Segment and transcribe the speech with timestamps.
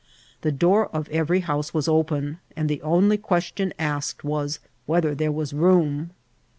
[0.41, 5.31] The door of every house was open, and die only questioB asked was whether there
[5.31, 6.09] was room.